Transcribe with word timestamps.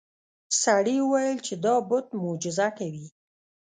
سړي 0.63 0.95
وویل 1.01 1.37
چې 1.47 1.53
دا 1.65 1.75
بت 1.89 2.07
معجزه 2.21 2.67
کوي. 2.77 3.07